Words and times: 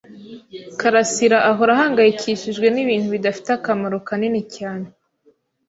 karasira 0.79 1.37
ahora 1.49 1.71
ahangayikishijwe 1.75 2.67
nibintu 2.71 3.07
bidafite 3.15 3.49
akamaro 3.57 3.97
kanini 4.07 4.41
cyane. 4.55 4.87